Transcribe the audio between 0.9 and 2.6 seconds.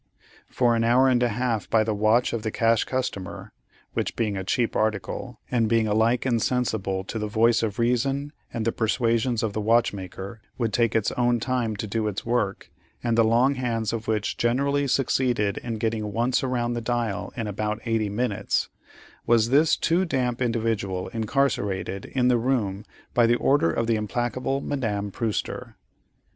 and a half by the watch of the